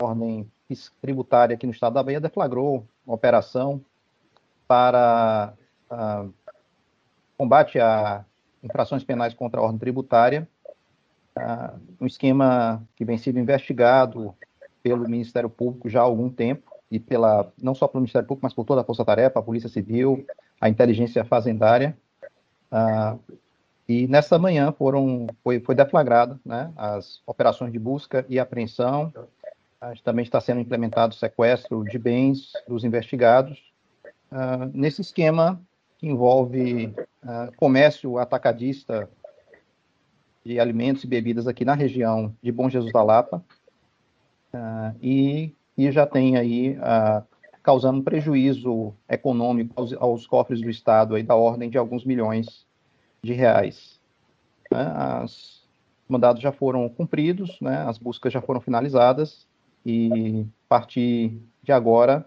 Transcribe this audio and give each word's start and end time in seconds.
ordem 0.00 0.48
tributária 1.00 1.54
aqui 1.54 1.66
no 1.66 1.72
estado 1.72 1.94
da 1.94 2.02
Bahia 2.02 2.20
deflagrou 2.20 2.86
uma 3.04 3.14
operação 3.14 3.80
para 4.66 5.54
uh, 5.90 6.32
combate 7.36 7.80
a 7.80 8.24
infrações 8.62 9.02
penais 9.02 9.34
contra 9.34 9.60
a 9.60 9.64
ordem 9.64 9.78
tributária, 9.78 10.48
uh, 11.36 11.80
um 12.00 12.06
esquema 12.06 12.86
que 12.94 13.04
vem 13.04 13.18
sendo 13.18 13.40
investigado 13.40 14.34
pelo 14.82 15.08
Ministério 15.08 15.50
Público 15.50 15.88
já 15.88 16.00
há 16.00 16.04
algum 16.04 16.30
tempo, 16.30 16.70
e 16.90 17.00
pela 17.00 17.52
não 17.60 17.74
só 17.74 17.88
pelo 17.88 18.00
Ministério 18.00 18.26
Público, 18.26 18.46
mas 18.46 18.54
por 18.54 18.64
toda 18.64 18.82
a 18.82 18.84
Força 18.84 19.04
Tarefa, 19.04 19.40
a 19.40 19.42
Polícia 19.42 19.68
Civil, 19.68 20.24
a 20.60 20.68
Inteligência 20.68 21.24
Fazendária. 21.24 21.96
Uh, 22.70 23.18
e 23.88 24.06
nessa 24.06 24.38
manhã 24.38 24.70
foram, 24.70 25.26
foi, 25.42 25.60
foi 25.60 25.74
deflagrada 25.74 26.38
né, 26.44 26.70
as 26.76 27.22
operações 27.26 27.72
de 27.72 27.78
busca 27.78 28.24
e 28.28 28.38
apreensão. 28.38 29.12
Também 30.02 30.24
está 30.24 30.40
sendo 30.40 30.60
implementado 30.60 31.14
o 31.14 31.16
sequestro 31.16 31.84
de 31.84 31.98
bens 31.98 32.52
dos 32.66 32.82
investigados. 32.82 33.72
Uh, 34.30 34.70
nesse 34.74 35.00
esquema 35.00 35.60
que 35.98 36.08
envolve 36.08 36.86
uh, 37.22 37.56
comércio 37.56 38.18
atacadista 38.18 39.08
de 40.44 40.58
alimentos 40.58 41.04
e 41.04 41.06
bebidas 41.06 41.46
aqui 41.46 41.64
na 41.64 41.74
região 41.74 42.34
de 42.42 42.50
Bom 42.50 42.68
Jesus 42.68 42.92
da 42.92 43.02
Lapa, 43.04 43.44
uh, 44.52 44.96
e, 45.00 45.54
e 45.76 45.92
já 45.92 46.06
tem 46.06 46.36
aí 46.36 46.76
causando 47.62 48.02
prejuízo 48.02 48.92
econômico 49.08 49.74
aos, 49.76 49.92
aos, 49.92 50.26
cofres 50.26 50.60
do 50.60 50.70
Estado 50.70 51.14
aí 51.14 51.22
da 51.22 51.36
ordem 51.36 51.70
de 51.70 51.78
alguns 51.78 52.04
milhões 52.04 52.66
de 53.22 53.32
reais. 53.32 54.00
Né? 54.72 55.22
Os 55.24 55.64
mandados 56.08 56.42
já 56.42 56.50
foram 56.50 56.88
cumpridos, 56.88 57.60
né? 57.60 57.84
as 57.86 57.96
buscas 57.96 58.32
já 58.32 58.40
foram 58.40 58.60
finalizadas 58.60 59.47
e 59.84 60.46
a 60.66 60.68
partir 60.68 61.40
de 61.62 61.72
agora 61.72 62.24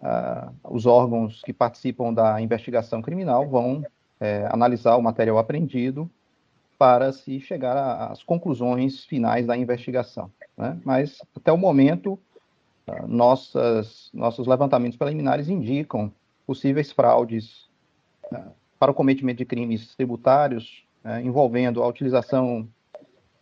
uh, 0.00 0.52
os 0.70 0.86
órgãos 0.86 1.42
que 1.42 1.52
participam 1.52 2.12
da 2.12 2.40
investigação 2.40 3.00
criminal 3.00 3.48
vão 3.48 3.84
é, 4.20 4.46
analisar 4.50 4.96
o 4.96 5.02
material 5.02 5.38
apreendido 5.38 6.08
para 6.78 7.12
se 7.12 7.40
chegar 7.40 7.76
às 8.10 8.22
conclusões 8.22 9.04
finais 9.04 9.46
da 9.46 9.56
investigação. 9.56 10.30
Né? 10.56 10.78
Mas, 10.84 11.20
até 11.36 11.52
o 11.52 11.56
momento, 11.56 12.18
nossas, 13.06 14.10
nossos 14.12 14.46
levantamentos 14.46 14.96
preliminares 14.96 15.48
indicam 15.48 16.12
possíveis 16.46 16.90
fraudes 16.90 17.68
uh, 18.32 18.50
para 18.78 18.90
o 18.90 18.94
cometimento 18.94 19.38
de 19.38 19.44
crimes 19.44 19.94
tributários 19.94 20.84
né, 21.04 21.22
envolvendo 21.22 21.82
a 21.82 21.86
utilização 21.86 22.68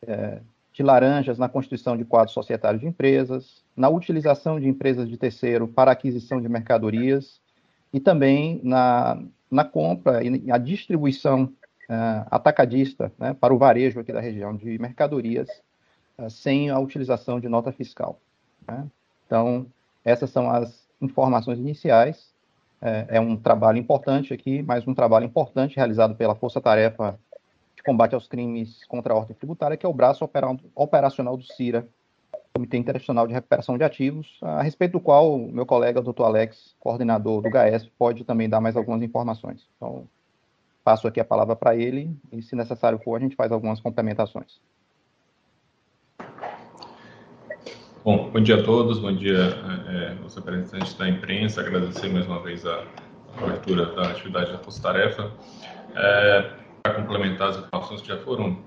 é, 0.06 0.41
de 0.81 0.84
laranjas 0.84 1.36
na 1.36 1.47
constituição 1.47 1.95
de 1.95 2.06
quadros 2.06 2.33
societários 2.33 2.81
de 2.81 2.89
empresas, 2.89 3.62
na 3.77 3.91
utilização 3.91 4.59
de 4.59 4.67
empresas 4.67 5.06
de 5.06 5.19
terceiro 5.19 5.69
para 5.69 5.92
aquisição 5.92 6.41
de 6.41 6.48
mercadorias 6.48 7.39
e 7.92 8.00
também 8.00 8.62
na, 8.64 9.22
na 9.50 9.62
compra 9.62 10.25
e 10.25 10.31
na 10.31 10.56
distribuição 10.56 11.45
uh, 11.45 12.27
atacadista 12.31 13.12
né, 13.19 13.34
para 13.39 13.53
o 13.53 13.59
varejo 13.59 14.00
aqui 14.00 14.11
da 14.11 14.20
região 14.20 14.56
de 14.56 14.78
mercadorias 14.78 15.50
uh, 16.17 16.31
sem 16.31 16.70
a 16.70 16.78
utilização 16.78 17.39
de 17.39 17.47
nota 17.47 17.70
fiscal. 17.72 18.19
Né? 18.67 18.87
Então, 19.27 19.67
essas 20.03 20.31
são 20.31 20.50
as 20.50 20.89
informações 20.98 21.59
iniciais 21.59 22.31
é, 22.81 23.06
é 23.11 23.20
um 23.20 23.37
trabalho 23.37 23.77
importante 23.77 24.33
aqui, 24.33 24.62
mas 24.62 24.89
um 24.89 24.94
trabalho 24.94 25.27
importante 25.27 25.77
realizado 25.77 26.15
pela 26.15 26.34
Força 26.34 26.59
Tarefa 26.59 27.19
de 27.81 27.84
Combate 27.84 28.14
aos 28.14 28.28
Crimes 28.28 28.84
contra 28.84 29.14
a 29.14 29.17
Ordem 29.17 29.34
Tributária, 29.34 29.77
que 29.77 29.86
é 29.86 29.89
o 29.89 29.95
braço 29.95 30.28
operacional 30.75 31.36
do 31.36 31.42
CIRA, 31.42 31.89
Comitê 32.53 32.77
Internacional 32.77 33.27
de 33.27 33.33
Recuperação 33.33 33.78
de 33.78 33.84
Ativos, 33.84 34.39
a 34.42 34.62
respeito 34.62 34.92
do 34.92 35.00
qual 35.00 35.34
o 35.34 35.50
meu 35.50 35.64
colega, 35.64 36.03
doutor 36.03 36.25
Alex, 36.25 36.77
coordenador 36.78 37.42
do 37.42 37.50
GAES, 37.50 37.87
pode 37.98 38.25
também 38.25 38.48
dar 38.48 38.61
mais 38.61 38.77
algumas 38.77 39.00
informações. 39.03 39.66
Então, 39.77 40.06
passo 40.84 41.09
aqui 41.09 41.21
a 41.21 41.25
palavra 41.25 41.56
para 41.56 41.75
ele 41.75 42.15
e, 42.31 42.43
se 42.43 42.54
necessário 42.54 42.99
for, 42.99 43.16
a 43.16 43.21
gente 43.21 43.37
faz 43.37 43.50
algumas 43.50 43.81
complementações. 43.81 44.60
Bom, 48.04 48.31
bom 48.31 48.41
dia 48.41 48.56
a 48.56 48.62
todos, 48.62 48.99
bom 48.99 49.15
dia 49.15 49.38
é, 49.38 50.22
aos 50.22 50.34
representantes 50.34 50.94
da 50.94 51.09
imprensa, 51.09 51.60
agradecer 51.60 52.09
mais 52.09 52.27
uma 52.27 52.43
vez 52.43 52.66
a 52.66 52.84
abertura 53.38 53.87
da 53.94 54.10
atividade 54.10 54.53
da 54.53 54.59
Força 54.59 54.83
Tarefa. 54.83 55.31
É, 55.94 56.59
Para 56.82 56.94
complementar 56.94 57.50
as 57.50 57.56
informações 57.58 58.00
que 58.00 58.08
já 58.08 58.18
foram 58.18 58.58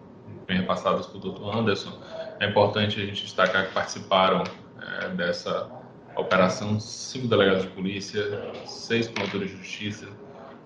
bem 0.47 0.57
repassadas 0.57 1.07
pelo 1.07 1.31
Dr. 1.31 1.57
Anderson, 1.57 1.91
é 2.39 2.47
importante 2.47 3.01
a 3.01 3.05
gente 3.05 3.23
destacar 3.23 3.67
que 3.67 3.73
participaram 3.73 4.43
é, 4.81 5.09
dessa 5.09 5.69
operação 6.15 6.79
cinco 6.79 7.27
delegados 7.27 7.63
de 7.63 7.69
polícia, 7.69 8.23
seis 8.65 9.07
promotores 9.07 9.51
de 9.51 9.57
justiça, 9.57 10.07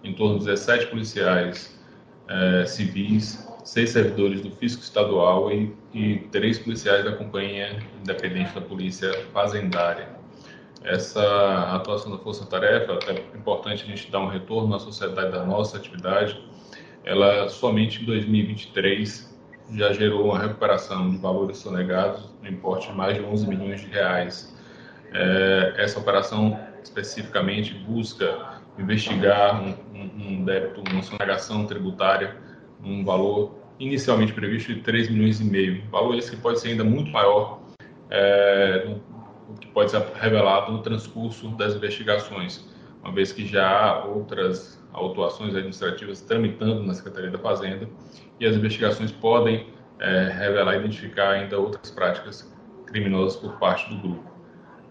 em 0.03 0.13
torno 0.13 0.39
de 0.39 0.45
17 0.45 0.87
policiais 0.87 1.77
é, 2.27 2.65
civis, 2.65 3.47
seis 3.63 3.91
servidores 3.91 4.41
do 4.41 4.51
Fisco 4.51 4.81
Estadual 4.81 5.51
e, 5.51 5.75
e 5.93 6.19
três 6.31 6.59
policiais 6.59 7.03
da 7.05 7.13
Companhia 7.13 7.79
Independente 8.01 8.53
da 8.53 8.61
Polícia 8.61 9.11
Fazendária. 9.33 10.09
Essa 10.83 11.75
atuação 11.75 12.11
da 12.11 12.17
Força 12.17 12.45
Tarefa, 12.45 12.99
é 13.07 13.37
importante 13.37 13.83
a 13.83 13.87
gente 13.87 14.09
dar 14.09 14.19
um 14.19 14.27
retorno 14.27 14.73
à 14.75 14.79
sociedade 14.79 15.31
da 15.31 15.43
nossa 15.43 15.77
atividade. 15.77 16.41
Ela 17.07 17.47
somente 17.47 18.01
em 18.01 18.06
2023 18.06 19.34
já 19.73 19.94
gerou 19.94 20.25
uma 20.25 20.40
recuperação 20.40 21.09
de 21.09 21.18
valores 21.18 21.57
sonegados 21.57 22.35
no 22.41 22.50
importe 22.50 22.90
de 22.90 22.94
mais 22.95 23.16
de 23.16 23.23
11 23.23 23.47
milhões 23.47 23.81
de 23.81 23.88
reais. 23.88 24.53
É, 25.13 25.73
essa 25.78 26.00
operação 26.00 26.59
especificamente 26.84 27.73
busca 27.73 28.62
investigar 28.78 29.63
um, 29.63 29.69
um, 29.94 30.40
um 30.40 30.45
débito, 30.45 30.84
uma 30.91 31.01
sonegação 31.01 31.66
tributária 31.66 32.35
um 32.84 33.03
valor 33.03 33.56
inicialmente 33.79 34.34
previsto 34.34 34.74
de 34.74 34.81
3 34.81 35.09
milhões 35.09 35.39
e 35.39 35.44
meio. 35.44 35.84
Valor 35.89 36.16
esse 36.18 36.31
que 36.31 36.38
pode 36.38 36.59
ser 36.59 36.69
ainda 36.69 36.84
muito 36.84 37.12
maior, 37.12 37.59
é, 38.09 38.95
que 39.59 39.68
pode 39.68 39.91
ser 39.91 40.01
revelado 40.16 40.72
no 40.72 40.81
transcurso 40.81 41.50
das 41.50 41.75
investigações, 41.75 42.68
uma 43.03 43.13
vez 43.13 43.31
que 43.31 43.45
já 43.45 43.67
há 43.67 44.05
outras 44.05 44.83
autuações 44.93 45.55
administrativas 45.55 46.21
tramitando 46.21 46.83
na 46.83 46.93
Secretaria 46.93 47.29
da 47.29 47.37
Fazenda 47.37 47.87
e 48.39 48.45
as 48.45 48.55
investigações 48.55 49.11
podem 49.11 49.67
é, 49.99 50.29
revelar 50.29 50.75
e 50.75 50.79
identificar 50.79 51.31
ainda 51.31 51.59
outras 51.59 51.91
práticas 51.91 52.53
criminosas 52.85 53.39
por 53.39 53.57
parte 53.59 53.89
do 53.93 54.01
grupo. 54.01 54.31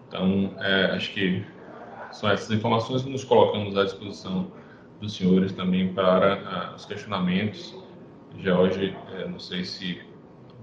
Então, 0.07 0.53
é, 0.59 0.85
acho 0.95 1.13
que 1.13 1.45
são 2.11 2.29
essas 2.29 2.49
informações 2.51 3.03
que 3.03 3.09
nos 3.09 3.23
colocamos 3.23 3.77
à 3.77 3.83
disposição 3.83 4.51
dos 4.99 5.15
senhores 5.15 5.51
também 5.51 5.93
para 5.93 6.73
os 6.75 6.85
questionamentos. 6.85 7.75
Já 8.39 8.57
hoje, 8.57 8.95
uh, 9.13 9.29
não 9.29 9.39
sei 9.39 9.63
se 9.63 10.01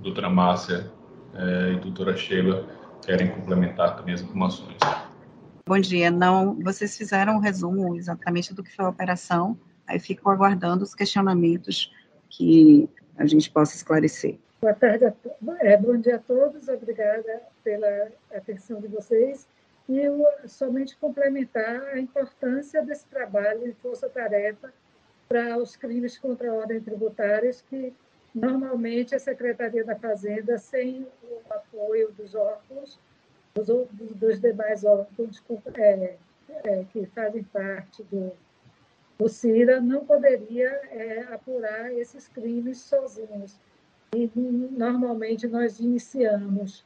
doutora 0.03 0.29
Márcia 0.29 0.91
uh, 1.35 1.73
e 1.73 1.77
doutora 1.77 2.17
Sheila 2.17 2.67
querem 3.05 3.29
complementar 3.29 3.97
também 3.97 4.15
as 4.15 4.23
informações. 4.23 4.77
Bom 5.67 5.79
dia. 5.79 6.11
Não, 6.11 6.55
vocês 6.61 6.95
fizeram 6.95 7.37
um 7.37 7.39
resumo 7.39 7.97
exatamente 7.97 8.53
do 8.53 8.63
que 8.63 8.71
foi 8.71 8.85
a 8.85 8.91
operação. 8.91 9.59
Aí 9.87 9.99
fico 9.99 10.29
aguardando 10.29 10.85
os 10.85 10.95
questionamentos 10.95 11.91
que 12.29 12.87
a 13.17 13.25
gente 13.25 13.51
possa 13.51 13.75
esclarecer. 13.75 14.39
Boa 14.61 14.75
tarde, 14.75 15.07
a 15.07 15.15
é, 15.61 15.75
bom 15.79 15.97
dia 15.97 16.17
a 16.17 16.19
todos. 16.19 16.69
Obrigada 16.69 17.41
pela 17.63 18.09
atenção 18.35 18.79
de 18.79 18.89
vocês 18.89 19.49
e 19.89 20.01
eu, 20.01 20.23
somente 20.47 20.99
complementar 20.99 21.81
a 21.95 21.99
importância 21.99 22.83
desse 22.83 23.07
trabalho 23.07 23.65
de 23.65 23.73
força-tarefa 23.81 24.71
para 25.27 25.57
os 25.57 25.77
crimes 25.77 26.19
contra 26.19 26.51
a 26.51 26.55
ordem 26.55 26.79
tributária, 26.79 27.51
que 27.71 27.95
normalmente 28.35 29.15
a 29.15 29.19
Secretaria 29.19 29.83
da 29.83 29.97
Fazenda, 29.97 30.59
sem 30.59 31.07
o 31.23 31.41
apoio 31.53 32.13
dos 32.13 32.35
órgãos, 32.35 32.99
dos, 33.55 33.89
dos 34.17 34.41
demais 34.41 34.85
órgãos 34.85 35.43
é, 35.77 36.17
é, 36.65 36.85
que 36.93 37.07
fazem 37.07 37.45
parte 37.45 38.03
do, 38.05 38.33
do 39.17 39.29
CIRA, 39.29 39.81
não 39.81 40.05
poderia 40.05 40.69
é, 40.91 41.21
apurar 41.33 41.93
esses 41.93 42.27
crimes 42.29 42.81
sozinhos. 42.81 43.59
E 44.13 44.31
normalmente 44.37 45.47
nós 45.47 45.79
iniciamos 45.79 46.85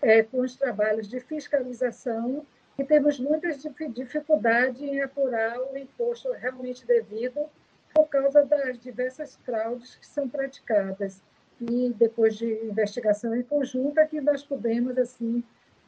é, 0.00 0.22
com 0.22 0.40
os 0.40 0.56
trabalhos 0.56 1.08
de 1.08 1.20
fiscalização 1.20 2.46
e 2.78 2.84
temos 2.84 3.18
muitas 3.18 3.62
dificuldades 3.94 4.80
em 4.80 5.00
apurar 5.00 5.58
o 5.60 5.76
imposto 5.76 6.32
realmente 6.32 6.86
devido 6.86 7.46
por 7.94 8.08
causa 8.08 8.44
das 8.44 8.78
diversas 8.78 9.36
fraudes 9.44 9.96
que 9.96 10.06
são 10.06 10.28
praticadas. 10.28 11.22
E 11.60 11.94
depois 11.96 12.36
de 12.36 12.46
investigação 12.64 13.36
em 13.36 13.42
conjunta 13.42 14.06
que 14.06 14.20
nós 14.20 14.42
podemos 14.42 14.96
assim 14.98 15.44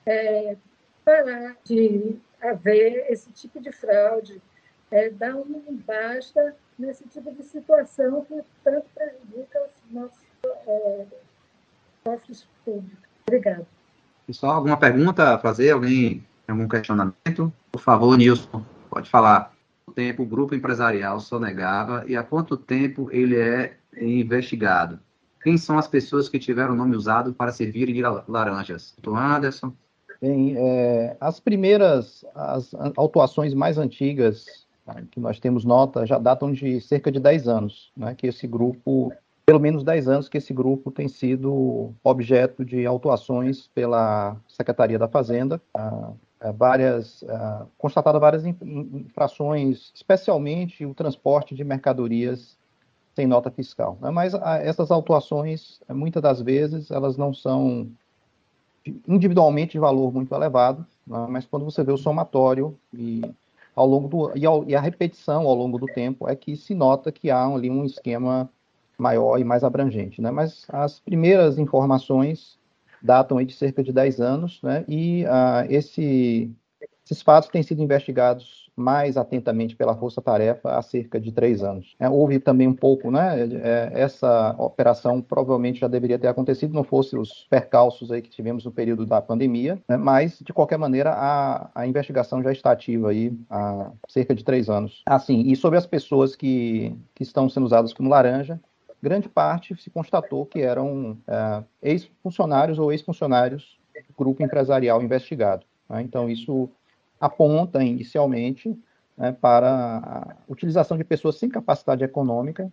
é, 0.07 0.57
parar 1.05 1.57
de 1.65 2.17
haver 2.41 3.07
esse 3.11 3.31
tipo 3.33 3.61
de 3.61 3.73
fraude, 3.73 4.41
é, 4.91 5.11
dar 5.11 5.37
um 5.37 5.63
basta 5.87 6.55
nesse 6.79 7.05
tipo 7.09 7.33
de 7.33 7.43
situação 7.43 8.25
que 8.25 8.43
tanto 8.63 8.87
prejudica 8.95 9.59
os 9.65 9.93
nossos 9.93 10.25
é, 10.67 11.07
cofres 12.05 12.47
públicos. 12.65 12.99
Obrigada. 13.27 13.67
Pessoal, 14.27 14.57
alguma 14.57 14.77
pergunta 14.77 15.35
a 15.35 15.39
fazer? 15.39 15.71
Alguém 15.71 16.25
algum 16.49 16.69
questionamento? 16.69 17.53
Por 17.73 17.81
favor, 17.81 18.17
Nilson, 18.17 18.65
pode 18.91 19.09
falar. 19.09 19.55
Quanto 19.85 19.97
tempo 19.97 20.23
o 20.23 20.27
grupo 20.27 20.55
empresarial 20.55 21.21
sonegava 21.21 22.05
e 22.07 22.17
há 22.17 22.23
quanto 22.23 22.57
tempo 22.57 23.09
ele 23.13 23.37
é 23.37 23.77
investigado? 24.01 24.99
Quem 25.43 25.59
são 25.59 25.79
as 25.79 25.87
pessoas 25.87 26.29
que 26.29 26.39
tiveram 26.39 26.73
o 26.73 26.77
nome 26.77 26.97
usado 26.97 27.35
para 27.35 27.53
servirem 27.53 27.95
de 27.95 28.03
laranjas? 28.27 28.95
Do 29.03 29.15
Anderson? 29.15 29.75
Bem, 30.21 30.55
é, 30.57 31.17
as 31.21 31.41
primeiras 31.41 32.25
as 32.35 32.75
autuações 32.97 33.55
mais 33.55 33.79
antigas 33.79 34.65
né, 34.87 35.05
que 35.11 35.21
nós 35.21 35.39
temos 35.39 35.65
nota 35.65 36.07
já 36.07 36.19
datam 36.19 36.53
de 36.53 36.81
cerca 36.81 37.11
de 37.11 37.21
10 37.21 37.49
anos, 37.49 37.93
né, 37.97 38.15
que 38.15 38.27
esse 38.27 38.47
grupo, 38.47 39.13
pelo 39.45 39.61
menos 39.61 39.83
10 39.83 40.09
anos 40.09 40.29
que 40.29 40.39
esse 40.39 40.53
grupo 40.53 40.91
tem 40.91 41.09
sido 41.09 41.93
objeto 42.03 42.65
de 42.65 42.87
autuações 42.87 43.69
pela 43.69 44.37
Secretaria 44.49 44.99
da 44.99 45.09
Fazenda, 45.09 45.61
ah, 45.75 46.13
é, 46.41 46.53
várias, 46.53 47.25
ah, 47.29 47.67
constatadas 47.79 48.21
várias 48.21 48.45
infrações, 48.45 49.91
especialmente 49.95 50.85
o 50.85 50.95
transporte 50.95 51.55
de 51.55 51.65
mercadorias 51.65 52.59
sem 53.15 53.27
nota 53.27 53.51
fiscal. 53.51 53.97
Né? 54.01 54.11
Mas 54.11 54.35
a, 54.35 54.59
essas 54.59 54.91
autuações, 54.91 55.81
muitas 55.89 56.23
das 56.23 56.43
vezes, 56.43 56.91
elas 56.91 57.17
não 57.17 57.33
são 57.33 57.89
individualmente 59.09 59.73
de 59.73 59.79
valor 59.79 60.13
muito 60.13 60.35
elevado, 60.35 60.87
né? 61.07 61.27
mas 61.29 61.47
quando 61.47 61.65
você 61.65 61.83
vê 61.83 61.93
o 61.93 61.97
somatório 61.97 62.79
e 62.93 63.23
ao 63.75 63.87
longo 63.87 64.09
do 64.09 64.37
e, 64.37 64.45
ao, 64.47 64.65
e, 64.65 64.75
a 64.75 64.81
repetição 64.81 65.47
ao 65.47 65.55
longo 65.55 65.79
do 65.79 65.87
tempo 65.87 66.29
é 66.29 66.37
que 66.37 66.57
se 66.57 66.75
nota 66.75 67.11
que 67.11 67.31
há 67.31 67.45
ali 67.47 67.71
um 67.71 67.85
esquema 67.85 68.49
maior 68.99 69.39
e 69.39 69.45
mais 69.45 69.65
abrangente, 69.65 70.23
né? 70.23 70.31
Mas 70.31 70.67
as 70.69 71.01
primeiras 71.01 71.59
informações 71.59 72.59
datam 73.03 73.43
de 73.45 73.53
cerca 73.53 73.83
de 73.83 73.93
10 73.93 74.21
anos, 74.21 74.63
né? 74.63 74.85
E 74.87 75.25
uh, 75.25 75.67
esse, 75.69 76.51
esses 77.05 77.21
fatos 77.23 77.49
têm 77.51 77.63
sido 77.63 77.83
investigados 77.83 78.64
mais 78.77 79.17
atentamente 79.17 79.77
pela 79.77 79.97
Força 79.97 80.21
Tarefa 80.21 80.77
há 80.77 80.83
cerca 80.83 81.21
de 81.21 81.33
três 81.33 81.63
anos. 81.63 81.95
É, 81.99 82.09
houve 82.09 82.39
também 82.39 82.67
um 82.67 82.75
pouco, 82.75 83.11
né? 83.11 83.49
É, 83.63 83.91
essa 83.95 84.55
operação 84.59 85.21
provavelmente 85.21 85.81
já 85.81 85.89
deveria 85.89 86.19
ter 86.19 86.29
acontecido, 86.29 86.75
não 86.75 86.85
fosse 86.85 87.17
os 87.17 87.47
percalços 87.49 88.11
aí 88.11 88.21
que 88.21 88.31
tivemos 88.31 88.65
no 88.65 88.73
período 88.73 89.07
da 89.07 89.21
pandemia, 89.21 89.79
né, 89.89 89.97
mas 89.97 90.39
de 90.41 90.53
qualquer 90.53 90.79
maneira 90.79 91.11
a, 91.13 91.71
a 91.75 91.87
investigação 91.87 92.43
já 92.43 92.53
está 92.53 92.73
ativa 92.73 93.11
aí 93.11 93.33
há 93.49 93.91
cerca 94.09 94.35
de 94.35 94.45
três 94.45 94.69
anos. 94.69 95.03
Assim, 95.07 95.43
e 95.43 95.57
sobre 95.57 95.79
as 95.79 95.87
pessoas 95.87 96.35
que, 96.35 96.97
que 97.15 97.23
estão 97.23 97.49
sendo 97.49 97.67
usadas 97.67 97.93
como 97.93 98.09
laranja, 98.09 98.61
grande 99.03 99.29
parte 99.29 99.77
se 99.81 99.91
constatou 99.91 100.47
que 100.47 100.61
eram 100.61 101.19
é, 101.29 101.63
ex-funcionários 101.83 102.79
ou 102.79 102.91
ex-funcionários 102.91 103.79
do 104.09 104.15
grupo 104.17 104.43
empresarial 104.43 105.03
investigado. 105.03 105.65
Né? 105.89 106.03
Então, 106.03 106.29
isso 106.29 106.71
aponta 107.21 107.83
inicialmente 107.83 108.79
né, 109.17 109.33
para 109.33 109.99
a 109.99 110.37
utilização 110.49 110.97
de 110.97 111.05
pessoas 111.05 111.37
sem 111.37 111.49
capacidade 111.49 112.05
econômica 112.05 112.71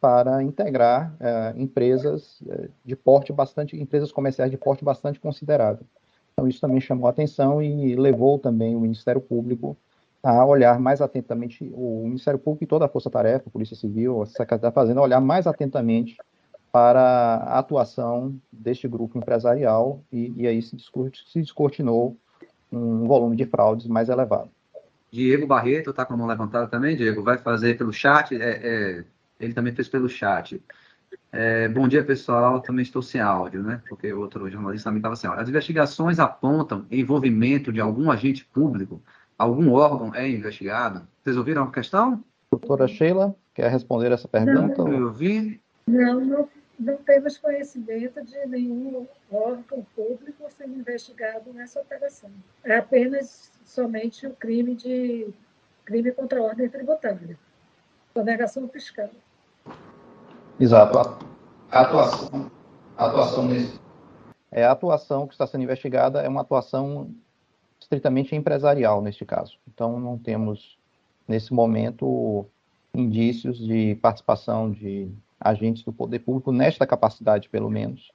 para 0.00 0.42
integrar 0.42 1.14
é, 1.20 1.54
empresas 1.56 2.42
é, 2.48 2.68
de 2.84 2.96
porte 2.96 3.32
bastante, 3.32 3.80
empresas 3.80 4.10
comerciais 4.10 4.50
de 4.50 4.56
porte 4.56 4.84
bastante 4.84 5.20
considerável. 5.20 5.86
Então 6.32 6.48
isso 6.48 6.60
também 6.60 6.80
chamou 6.80 7.08
atenção 7.08 7.62
e 7.62 7.94
levou 7.94 8.38
também 8.38 8.74
o 8.74 8.80
Ministério 8.80 9.20
Público 9.20 9.76
a 10.22 10.44
olhar 10.44 10.78
mais 10.78 11.00
atentamente, 11.00 11.68
o 11.74 12.02
Ministério 12.04 12.38
Público 12.38 12.64
e 12.64 12.66
toda 12.66 12.84
a 12.84 12.88
Força 12.88 13.10
Tarefa, 13.10 13.50
Polícia 13.50 13.76
Civil, 13.76 14.22
a 14.22 14.26
Secretaria 14.26 14.62
da 14.62 14.72
Fazenda, 14.72 15.00
olhar 15.00 15.20
mais 15.20 15.46
atentamente 15.46 16.16
para 16.70 17.00
a 17.00 17.58
atuação 17.58 18.34
deste 18.50 18.88
grupo 18.88 19.18
empresarial 19.18 20.00
e, 20.10 20.32
e 20.36 20.46
aí 20.46 20.62
se 20.62 20.76
descortinou 21.34 22.16
um 22.72 23.06
volume 23.06 23.36
de 23.36 23.44
fraudes 23.44 23.86
mais 23.86 24.08
elevado. 24.08 24.50
Diego 25.10 25.46
Barreto 25.46 25.90
está 25.90 26.06
com 26.06 26.14
a 26.14 26.16
mão 26.16 26.26
levantada 26.26 26.66
também, 26.66 26.96
Diego. 26.96 27.22
Vai 27.22 27.36
fazer 27.36 27.76
pelo 27.76 27.92
chat. 27.92 28.34
É, 28.34 28.60
é, 28.62 29.04
ele 29.38 29.52
também 29.52 29.74
fez 29.74 29.88
pelo 29.88 30.08
chat. 30.08 30.60
É, 31.30 31.68
bom 31.68 31.86
dia, 31.86 32.02
pessoal. 32.02 32.60
Também 32.60 32.82
estou 32.82 33.02
sem 33.02 33.20
áudio, 33.20 33.62
né? 33.62 33.82
Porque 33.88 34.10
outro 34.12 34.48
jornalista 34.50 34.88
também 34.88 35.00
estava 35.00 35.16
sem 35.16 35.28
áudio. 35.28 35.42
As 35.42 35.48
investigações 35.50 36.18
apontam 36.18 36.86
envolvimento 36.90 37.70
de 37.70 37.80
algum 37.80 38.10
agente 38.10 38.44
público, 38.46 39.02
algum 39.36 39.72
órgão 39.72 40.14
é 40.14 40.26
investigado. 40.28 41.06
Vocês 41.22 41.36
ouviram 41.36 41.64
a 41.64 41.70
questão? 41.70 42.24
Doutora 42.50 42.88
Sheila, 42.88 43.34
quer 43.54 43.70
responder 43.70 44.12
essa 44.12 44.28
pergunta? 44.28 44.82
Não, 44.82 44.92
eu 44.92 45.06
ouvi. 45.06 45.60
Não, 45.86 46.20
não 46.20 46.48
não 46.78 46.96
temos 46.96 47.38
conhecimento 47.38 48.24
de 48.24 48.46
nenhum 48.46 49.06
órgão 49.30 49.86
público 49.94 50.44
sendo 50.56 50.78
investigado 50.78 51.52
nessa 51.52 51.80
operação. 51.80 52.30
É 52.64 52.76
apenas 52.76 53.52
somente 53.64 54.26
o 54.26 54.34
crime 54.34 54.74
de 54.74 55.32
crime 55.84 56.12
contra 56.12 56.40
a 56.40 56.42
ordem 56.42 56.68
tributária, 56.68 57.38
sonegação 58.12 58.68
fiscal. 58.68 59.10
Exato. 60.58 61.26
A 61.70 61.80
atuação, 61.80 62.50
a 62.96 63.06
atuação 63.06 63.46
nesse... 63.46 63.80
É 64.50 64.64
a 64.64 64.72
atuação 64.72 65.26
que 65.26 65.34
está 65.34 65.46
sendo 65.46 65.64
investigada 65.64 66.20
é 66.20 66.28
uma 66.28 66.42
atuação 66.42 67.10
estritamente 67.80 68.36
empresarial 68.36 69.00
neste 69.00 69.24
caso. 69.24 69.58
Então 69.66 69.98
não 69.98 70.18
temos 70.18 70.78
nesse 71.26 71.52
momento 71.54 72.46
indícios 72.94 73.58
de 73.58 73.94
participação 73.96 74.70
de 74.70 75.10
agentes 75.42 75.82
do 75.82 75.92
poder 75.92 76.20
público 76.20 76.52
nesta 76.52 76.86
capacidade, 76.86 77.48
pelo 77.48 77.68
menos, 77.68 78.12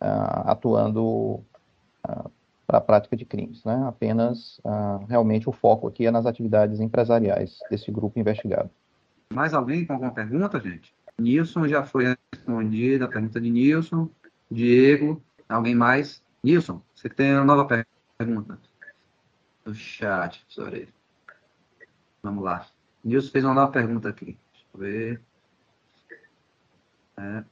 uh, 0.00 0.48
atuando 0.50 1.04
uh, 1.04 2.30
para 2.66 2.78
a 2.78 2.80
prática 2.80 3.16
de 3.16 3.24
crimes. 3.24 3.64
Né? 3.64 3.84
Apenas, 3.86 4.58
uh, 4.58 5.04
realmente, 5.08 5.48
o 5.48 5.52
foco 5.52 5.88
aqui 5.88 6.06
é 6.06 6.10
nas 6.10 6.26
atividades 6.26 6.80
empresariais 6.80 7.58
desse 7.70 7.90
grupo 7.90 8.18
investigado. 8.18 8.70
Mais 9.32 9.52
alguém 9.52 9.84
com 9.84 9.94
alguma 9.94 10.12
pergunta, 10.12 10.60
gente? 10.60 10.94
Nilson 11.18 11.66
já 11.66 11.84
foi 11.84 12.16
respondida 12.32 13.06
a 13.06 13.08
pergunta 13.08 13.40
de 13.40 13.50
Nilson. 13.50 14.08
Diego, 14.50 15.20
alguém 15.48 15.74
mais? 15.74 16.22
Nilson, 16.42 16.80
você 16.94 17.08
tem 17.08 17.34
uma 17.34 17.44
nova 17.44 17.66
pergunta 18.16 18.58
no 19.64 19.74
chat, 19.74 20.44
professor. 20.44 20.88
Vamos 22.22 22.44
lá. 22.44 22.66
Nilson 23.04 23.30
fez 23.30 23.44
uma 23.44 23.54
nova 23.54 23.72
pergunta 23.72 24.08
aqui. 24.08 24.38
Deixa 24.52 24.66
eu 24.74 24.80
ver. 24.80 25.20
É. 27.18 27.44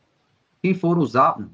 Quem 0.62 0.74
for 0.74 0.96
alvos, 1.16 1.46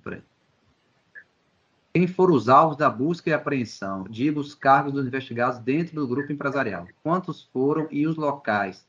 quem 1.92 2.06
for 2.06 2.30
os 2.30 2.48
alvos 2.48 2.76
da 2.76 2.88
busca 2.88 3.28
e 3.28 3.32
apreensão, 3.32 4.04
diga 4.08 4.40
os 4.40 4.54
cargos 4.54 4.92
dos 4.94 5.06
investigados 5.06 5.58
dentro 5.58 5.96
do 5.96 6.08
grupo 6.08 6.32
empresarial. 6.32 6.86
Quantos 7.02 7.42
foram 7.52 7.86
e 7.90 8.06
os 8.06 8.16
locais? 8.16 8.86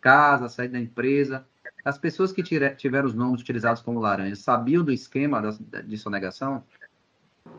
Casa, 0.00 0.48
sede 0.48 0.72
da 0.72 0.80
empresa. 0.80 1.46
As 1.82 1.96
pessoas 1.96 2.30
que 2.32 2.42
tiveram 2.42 3.06
os 3.06 3.14
nomes 3.14 3.40
utilizados 3.40 3.80
como 3.80 4.00
laranja 4.00 4.36
sabiam 4.36 4.84
do 4.84 4.92
esquema 4.92 5.40
de 5.86 5.96
sonegação? 5.96 6.62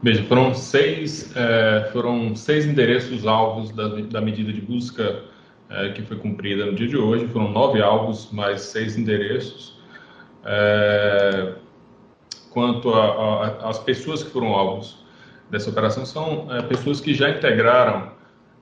Veja, 0.04 0.24
foram 0.26 0.54
seis, 0.54 1.36
é, 1.36 1.90
foram 1.92 2.36
seis 2.36 2.66
endereços 2.66 3.26
alvos 3.26 3.72
da, 3.72 3.88
da 3.88 4.22
medida 4.22 4.54
de 4.54 4.62
busca 4.62 5.24
é, 5.70 5.90
que 5.94 6.04
foi 6.04 6.18
cumprida 6.18 6.66
no 6.66 6.76
dia 6.76 6.88
de 6.88 6.98
hoje. 6.98 7.28
Foram 7.28 7.52
nove 7.52 7.82
alvos, 7.82 8.32
mais 8.32 8.62
seis 8.62 8.96
endereços. 8.96 9.81
É, 10.44 11.54
quanto 12.52 12.94
às 12.94 13.80
pessoas 13.80 14.24
que 14.24 14.30
foram 14.30 14.54
alvos 14.54 15.04
dessa 15.50 15.70
operação, 15.70 16.06
são 16.06 16.48
é, 16.52 16.62
pessoas 16.62 17.00
que 17.00 17.14
já 17.14 17.30
integraram 17.30 18.12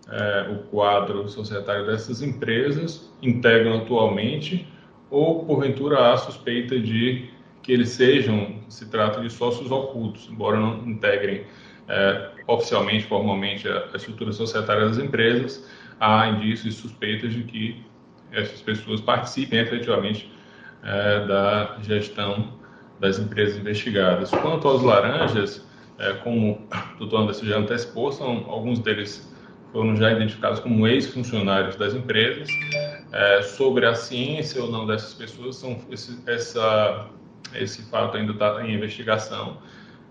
é, 0.10 0.52
o 0.52 0.58
quadro 0.70 1.28
societário 1.30 1.86
dessas 1.86 2.22
empresas, 2.22 3.12
integram 3.22 3.78
atualmente, 3.78 4.68
ou 5.10 5.46
porventura 5.46 6.14
há 6.14 6.18
suspeita 6.18 6.80
de 6.80 7.30
que 7.62 7.72
eles 7.72 7.90
sejam, 7.90 8.56
se 8.70 8.90
trata 8.90 9.22
de 9.22 9.30
sócios 9.30 9.72
ocultos, 9.72 10.28
embora 10.30 10.60
não 10.60 10.88
integrem 10.88 11.46
é, 11.88 12.32
oficialmente, 12.48 13.06
formalmente, 13.06 13.68
a, 13.68 13.90
a 13.94 13.98
estrutura 13.98 14.32
societária 14.32 14.88
das 14.88 14.98
empresas, 14.98 15.68
há 16.00 16.28
indícios 16.30 16.76
e 16.76 16.78
suspeitas 16.78 17.34
de 17.34 17.44
que 17.44 17.84
essas 18.32 18.62
pessoas 18.62 19.02
participem 19.02 19.60
efetivamente 19.60 20.32
é, 20.84 21.26
da 21.26 21.78
gestão 21.82 22.54
das 23.00 23.18
empresas 23.18 23.58
investigadas. 23.58 24.30
Quanto 24.30 24.68
aos 24.68 24.84
laranjas, 24.84 25.66
é, 25.98 26.14
como 26.14 26.62
o 26.96 26.98
doutor 27.00 27.22
Anderson 27.22 27.46
já 27.46 27.58
antecipou, 27.58 28.12
são, 28.12 28.46
alguns 28.50 28.80
deles 28.80 29.30
foram 29.72 29.96
já 29.96 30.12
identificados 30.12 30.60
como 30.60 30.88
ex-funcionários 30.88 31.76
das 31.76 31.94
empresas. 31.94 32.50
É, 33.12 33.42
sobre 33.42 33.86
a 33.86 33.96
ciência 33.96 34.62
ou 34.62 34.72
não 34.72 34.86
dessas 34.86 35.14
pessoas, 35.14 35.56
são, 35.56 35.78
esse, 35.90 36.20
essa, 36.28 37.08
esse 37.56 37.82
fato 37.90 38.18
ainda 38.18 38.34
está 38.34 38.66
em 38.66 38.76
investigação. 38.76 39.58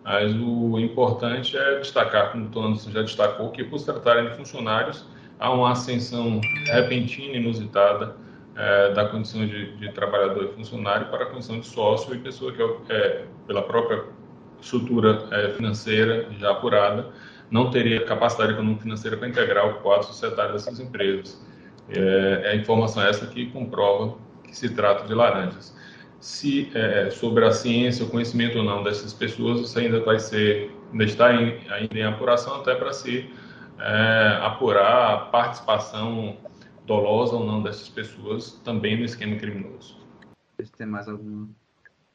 Mas 0.04 0.32
o 0.34 0.78
importante 0.78 1.56
é 1.56 1.80
destacar, 1.80 2.32
como 2.32 2.44
o 2.44 2.48
doutor 2.48 2.68
Anderson 2.68 2.90
já 2.90 3.02
destacou, 3.02 3.50
que 3.50 3.62
por 3.64 3.78
se 3.78 3.84
tratarem 3.84 4.30
de 4.30 4.36
funcionários, 4.36 5.04
há 5.38 5.50
uma 5.52 5.72
ascensão 5.72 6.40
repentina, 6.66 7.36
inusitada, 7.36 8.16
é, 8.58 8.92
da 8.92 9.06
condição 9.06 9.46
de, 9.46 9.76
de, 9.76 9.92
trabalhador 9.92 10.44
e 10.44 10.48
funcionário 10.48 11.06
para 11.06 11.24
a 11.24 11.26
condição 11.26 11.60
de 11.60 11.66
sócio 11.66 12.12
e 12.12 12.18
pessoa 12.18 12.52
que, 12.52 12.92
é, 12.92 13.24
pela 13.46 13.62
própria 13.62 14.04
estrutura 14.60 15.28
é, 15.30 15.50
financeira 15.50 16.28
já 16.38 16.50
apurada, 16.50 17.06
não 17.50 17.70
teria 17.70 18.04
capacidade 18.04 18.52
econômica 18.52 18.82
financeira 18.82 19.16
para 19.16 19.28
integrar 19.28 19.68
o 19.68 19.74
quadro 19.74 20.08
societário 20.08 20.52
dessas 20.52 20.80
empresas. 20.80 21.40
É, 21.88 22.42
é 22.46 22.50
a 22.50 22.56
informação 22.56 23.02
essa 23.02 23.26
que 23.26 23.46
comprova 23.46 24.16
que 24.42 24.54
se 24.56 24.74
trata 24.74 25.06
de 25.06 25.14
laranjas. 25.14 25.76
Se 26.18 26.68
é, 26.74 27.10
sobre 27.10 27.44
a 27.46 27.52
ciência, 27.52 28.04
o 28.04 28.10
conhecimento 28.10 28.58
ou 28.58 28.64
não 28.64 28.82
dessas 28.82 29.14
pessoas, 29.14 29.60
isso 29.60 29.78
ainda 29.78 30.00
vai 30.00 30.18
ser, 30.18 30.74
ainda 30.90 31.04
está 31.04 31.32
em, 31.32 31.60
ainda 31.70 31.96
em 31.96 32.02
apuração 32.02 32.56
até 32.56 32.74
para 32.74 32.92
se 32.92 33.30
é, 33.78 34.38
apurar 34.42 35.14
a 35.14 35.16
participação 35.18 36.36
dolosa 36.88 37.36
ou 37.36 37.44
não 37.44 37.62
dessas 37.62 37.88
pessoas 37.88 38.52
também 38.64 38.98
no 38.98 39.04
esquema 39.04 39.36
criminoso. 39.36 39.96
Tem 40.76 40.86
mais 40.86 41.06
alguma, 41.06 41.48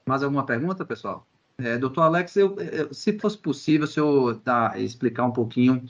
mais 0.05 0.23
alguma 0.23 0.45
pergunta, 0.45 0.83
pessoal? 0.83 1.25
É, 1.59 1.77
doutor 1.77 2.01
Alex, 2.01 2.35
eu, 2.35 2.59
eu, 2.59 2.93
se 2.93 3.17
fosse 3.19 3.37
possível, 3.37 3.85
o 3.85 3.87
senhor 3.87 4.35
tá, 4.39 4.77
explicar 4.77 5.23
um 5.25 5.31
pouquinho 5.31 5.85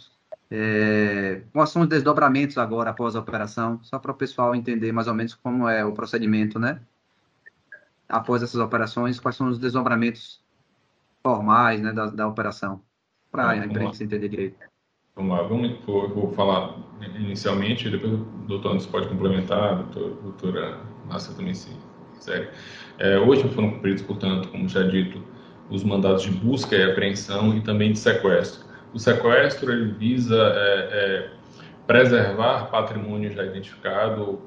é, 0.52 1.42
quais 1.54 1.70
são 1.70 1.84
os 1.84 1.88
desdobramentos 1.88 2.58
agora 2.58 2.90
após 2.90 3.16
a 3.16 3.22
operação, 3.22 3.80
só 3.82 3.98
para 3.98 4.12
o 4.12 4.16
pessoal 4.16 4.54
entender 4.54 4.92
mais 4.92 5.08
ou 5.08 5.14
menos 5.14 5.34
como 5.34 5.68
é 5.68 5.84
o 5.84 5.94
procedimento, 5.94 6.60
né? 6.60 6.82
Após 8.08 8.44
essas 8.44 8.60
operações, 8.60 9.20
quais 9.20 9.38
são 9.38 9.48
os 9.48 9.58
desdobramentos 9.58 10.44
formais 11.24 11.82
né, 11.82 11.94
da, 11.94 12.08
da 12.08 12.28
operação, 12.28 12.82
para 13.32 13.50
a 13.50 13.58
imprensa 13.58 14.04
entender 14.04 14.28
direito. 14.28 14.73
Vamos 15.16 15.38
lá, 15.38 15.44
vamos, 15.44 15.72
vou, 15.86 16.10
vou 16.10 16.32
falar 16.34 16.76
inicialmente, 17.20 17.88
depois 17.88 18.14
o 18.14 18.18
doutor 18.48 18.72
Anderson 18.72 18.90
pode 18.90 19.08
complementar, 19.10 19.74
a 19.74 19.74
doutor, 19.76 20.18
doutora 20.24 20.80
Márcia 21.08 21.36
também 21.36 21.54
se 21.54 21.70
segue. 22.20 22.48
É, 22.98 23.20
hoje 23.20 23.48
foram 23.50 23.72
cumpridos, 23.74 24.02
portanto, 24.02 24.48
como 24.50 24.68
já 24.68 24.82
dito, 24.82 25.22
os 25.70 25.84
mandados 25.84 26.24
de 26.24 26.32
busca 26.32 26.76
e 26.76 26.84
apreensão 26.84 27.56
e 27.56 27.62
também 27.62 27.92
de 27.92 28.00
sequestro. 28.00 28.66
O 28.92 28.98
sequestro 28.98 29.72
ele 29.72 29.92
visa 29.92 30.36
é, 30.36 30.90
é, 30.92 31.30
preservar 31.86 32.72
patrimônio 32.72 33.32
já 33.32 33.46
identificado, 33.46 34.42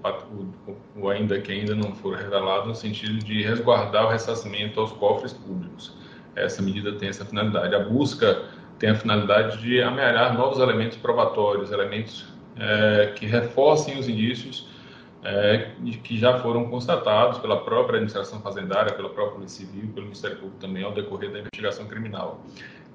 ou 0.97 1.11
ainda 1.11 1.41
que 1.41 1.53
ainda 1.53 1.77
não 1.77 1.95
for 1.95 2.17
revelado, 2.17 2.67
no 2.67 2.75
sentido 2.75 3.25
de 3.25 3.41
resguardar 3.41 4.07
o 4.07 4.09
ressarcimento 4.09 4.81
aos 4.81 4.91
cofres 4.91 5.33
públicos. 5.33 5.97
Essa 6.35 6.61
medida 6.61 6.93
tem 6.93 7.09
essa 7.09 7.25
finalidade. 7.25 7.73
A 7.73 7.81
busca 7.81 8.56
tem 8.79 8.91
a 8.91 8.95
finalidade 8.95 9.59
de 9.59 9.83
amealhar 9.83 10.35
novos 10.35 10.59
elementos 10.59 10.97
probatórios, 10.99 11.73
elementos 11.73 12.27
é, 12.59 13.13
que 13.17 13.27
reforcem 13.27 13.99
os 13.99 14.09
indícios 14.09 14.69
é, 15.25 15.73
que 16.05 16.19
já 16.19 16.39
foram 16.39 16.69
constatados 16.69 17.39
pela 17.39 17.65
própria 17.65 17.97
administração 17.97 18.41
fazendária, 18.41 18.93
pela 18.95 19.09
própria 19.09 19.37
Polícia 19.37 19.67
Civil, 19.67 19.91
pelo 19.93 20.07
Ministério 20.07 20.37
Público 20.37 20.59
também 20.61 20.85
ao 20.85 20.93
decorrer 20.93 21.33
da 21.33 21.41
investigação 21.41 21.87
criminal. 21.87 22.41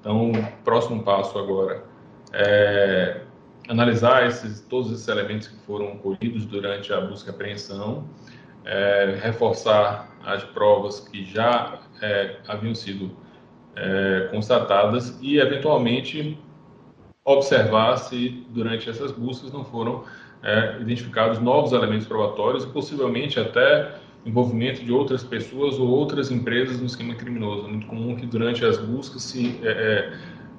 Então, 0.00 0.32
o 0.32 0.52
próximo 0.64 1.02
passo 1.02 1.38
agora 1.38 1.84
é 2.32 3.20
analisar 3.68 4.26
esses, 4.26 4.60
todos 4.60 4.90
esses 4.90 5.06
elementos 5.08 5.48
que 5.48 5.56
foram 5.66 5.96
colhidos 5.98 6.46
durante 6.46 6.92
a 6.92 7.00
busca 7.00 7.30
e 7.30 7.34
apreensão, 7.34 8.08
é, 8.64 9.18
reforçar 9.22 10.08
as 10.24 10.42
provas 10.42 11.00
que 11.00 11.24
já 11.24 11.80
é, 12.00 12.36
haviam 12.48 12.74
sido 12.74 13.14
é, 13.76 14.28
constatadas 14.30 15.18
e, 15.20 15.38
eventualmente, 15.38 16.38
observar 17.24 17.96
se 17.96 18.44
durante 18.50 18.90
essas 18.90 19.12
buscas 19.12 19.52
não 19.52 19.64
foram 19.64 20.04
é, 20.42 20.78
identificados 20.80 21.38
novos 21.38 21.72
elementos 21.72 22.06
probatórios 22.06 22.64
e 22.64 22.66
possivelmente 22.68 23.38
até 23.38 23.94
envolvimento 24.24 24.84
de 24.84 24.92
outras 24.92 25.24
pessoas 25.24 25.78
ou 25.78 25.88
outras 25.88 26.30
empresas 26.30 26.80
no 26.80 26.86
esquema 26.86 27.14
criminoso. 27.14 27.66
É 27.66 27.68
muito 27.68 27.86
comum 27.86 28.16
que 28.16 28.26
durante 28.26 28.64
as 28.64 28.78
buscas 28.78 29.22
se 29.22 29.58
é, 29.62 30.12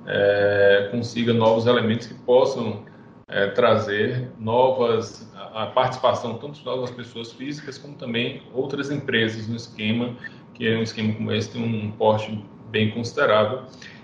é, 0.06 0.86
é 0.86 0.88
consiga 0.90 1.34
novos 1.34 1.66
elementos 1.66 2.08
que 2.08 2.14
possam 2.14 2.84
é, 3.28 3.48
trazer 3.48 4.32
novas 4.40 5.32
a 5.54 5.68
participação 5.68 6.36
tanto 6.38 6.60
de 6.60 6.66
novas 6.66 6.90
pessoas 6.92 7.32
físicas 7.32 7.78
como 7.78 7.96
também 7.96 8.42
outras 8.54 8.90
empresas 8.90 9.48
no 9.48 9.56
esquema 9.56 10.16
que 10.54 10.68
é 10.68 10.78
um 10.78 10.84
esquema 10.84 11.14
como 11.14 11.32
esse 11.32 11.52
tem 11.52 11.64
um 11.64 11.92
porte 11.92 12.44
bem 12.74 12.90
considerável. 12.90 13.62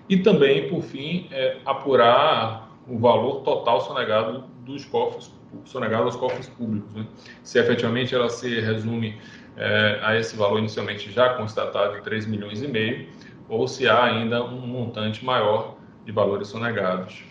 E 0.08 0.18
também, 0.18 0.70
por 0.70 0.84
fim, 0.84 1.28
é, 1.32 1.58
apurar 1.66 2.70
o 2.88 2.98
valor 2.98 3.42
total 3.42 3.82
sonegado 3.82 4.46
dos 4.64 4.86
cofres, 4.86 5.34
sonegado 5.66 6.04
aos 6.04 6.16
cofres 6.16 6.48
públicos. 6.48 6.94
Né? 6.94 7.06
Se 7.44 7.60
efetivamente 7.60 8.14
ela 8.14 8.30
se 8.30 8.60
resume 8.62 9.20
é, 9.58 10.00
a 10.04 10.16
esse 10.18 10.38
valor 10.38 10.60
inicialmente 10.60 11.12
já 11.12 11.34
constatado 11.34 11.96
de 11.96 12.02
3 12.04 12.28
milhões 12.28 12.62
e 12.62 12.68
meio, 12.68 13.10
ou 13.50 13.68
se 13.68 13.88
há 13.88 14.04
ainda 14.04 14.44
um 14.44 14.66
montante 14.68 15.26
maior 15.26 15.76
de 16.06 16.12
valores 16.12 16.48
sonegados. 16.48 17.24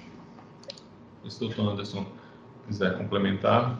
Se 1.28 1.44
o 1.44 1.48
doutor 1.48 1.72
Anderson 1.72 2.06
quiser 2.66 2.96
complementar. 2.96 3.78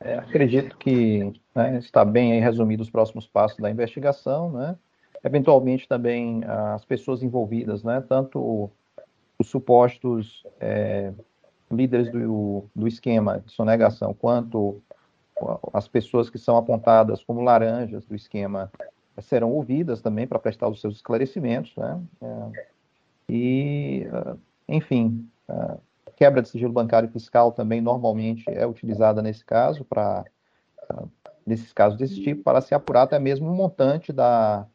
É, 0.00 0.14
acredito 0.14 0.76
que 0.78 1.39
né, 1.54 1.78
está 1.78 2.04
bem 2.04 2.32
aí 2.32 2.40
resumido 2.40 2.82
os 2.82 2.90
próximos 2.90 3.26
passos 3.26 3.58
da 3.58 3.70
investigação, 3.70 4.52
né? 4.52 4.76
Eventualmente 5.22 5.86
também 5.86 6.42
as 6.44 6.84
pessoas 6.84 7.22
envolvidas, 7.22 7.82
né? 7.82 8.02
Tanto 8.08 8.70
os 9.38 9.48
supostos 9.48 10.46
é, 10.58 11.12
líderes 11.70 12.10
do, 12.10 12.64
do 12.74 12.88
esquema 12.88 13.40
de 13.40 13.52
sonegação, 13.52 14.14
quanto 14.14 14.80
as 15.72 15.88
pessoas 15.88 16.28
que 16.28 16.38
são 16.38 16.56
apontadas 16.56 17.24
como 17.24 17.40
laranjas 17.40 18.04
do 18.04 18.14
esquema 18.14 18.70
serão 19.18 19.50
ouvidas 19.52 20.00
também 20.00 20.26
para 20.26 20.38
prestar 20.38 20.68
os 20.68 20.80
seus 20.80 20.96
esclarecimentos, 20.96 21.74
né? 21.76 22.00
É, 22.22 22.66
e, 23.28 24.06
enfim, 24.68 25.28
quebra 26.16 26.42
de 26.42 26.48
sigilo 26.48 26.72
bancário 26.72 27.08
e 27.08 27.12
fiscal 27.12 27.52
também 27.52 27.80
normalmente 27.80 28.44
é 28.48 28.66
utilizada 28.66 29.22
nesse 29.22 29.44
caso, 29.44 29.84
para 29.84 30.24
nesses 31.50 31.72
casos 31.72 31.98
desse 31.98 32.22
tipo, 32.22 32.42
para 32.42 32.60
se 32.60 32.74
apurar 32.74 33.02
até 33.02 33.18
mesmo 33.18 33.50
o 33.50 33.54
montante 33.54 34.12
da 34.12 34.66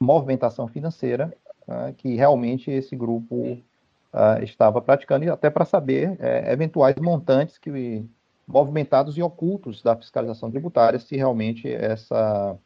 movimentação 0.00 0.66
financeira 0.66 1.32
uh, 1.66 1.92
que 1.94 2.14
realmente 2.14 2.70
esse 2.70 2.96
grupo 2.96 3.34
uh, 3.34 4.42
estava 4.42 4.80
praticando, 4.80 5.24
e 5.24 5.28
até 5.28 5.50
para 5.50 5.64
saber 5.64 6.12
uh, 6.12 6.50
eventuais 6.50 6.96
montantes 6.96 7.58
que 7.58 8.04
movimentados 8.46 9.16
e 9.16 9.22
ocultos 9.22 9.82
da 9.82 9.96
fiscalização 9.96 10.50
tributária, 10.50 10.98
se 10.98 11.16
realmente 11.16 11.68
essa, 11.68 12.56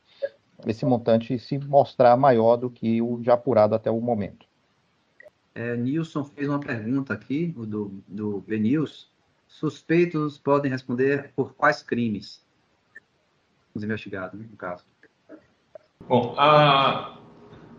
esse 0.66 0.86
montante 0.86 1.38
se 1.38 1.58
mostrar 1.58 2.16
maior 2.16 2.56
do 2.56 2.70
que 2.70 3.02
o 3.02 3.22
já 3.22 3.34
apurado 3.34 3.74
até 3.74 3.90
o 3.90 4.00
momento. 4.00 4.46
É, 5.54 5.76
Nilson 5.76 6.24
fez 6.24 6.48
uma 6.48 6.58
pergunta 6.58 7.12
aqui, 7.12 7.46
do, 7.46 7.92
do 8.08 8.40
BNews. 8.40 9.12
Suspeitos 9.46 10.36
podem 10.38 10.70
responder 10.70 11.32
por 11.36 11.54
quais 11.54 11.82
crimes? 11.82 12.43
Os 13.74 13.82
investigados, 13.82 14.38
né, 14.38 14.46
no 14.50 14.56
caso. 14.56 14.84
Bom, 16.08 16.34
a 16.38 17.16